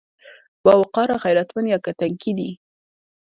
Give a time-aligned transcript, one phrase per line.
[0.63, 2.49] باوقاره، غيرتمن يا که تنکي دي؟